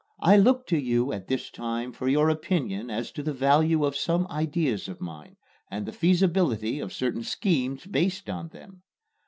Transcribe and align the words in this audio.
I 0.23 0.35
look 0.35 0.65
to 0.65 0.79
you 0.79 1.13
at 1.13 1.27
this 1.27 1.51
time 1.51 1.91
for 1.91 2.07
your 2.07 2.27
opinion 2.29 2.89
as 2.89 3.11
to 3.11 3.21
the 3.21 3.33
value 3.35 3.85
of 3.85 3.95
some 3.95 4.25
ideas 4.31 4.87
of 4.87 4.99
mine, 4.99 5.35
and 5.69 5.85
the 5.85 5.91
feasibility 5.93 6.79
of 6.79 6.91
certain 6.91 7.21
schemes 7.21 7.85
based 7.85 8.27
on 8.27 8.47
them. 8.47 8.81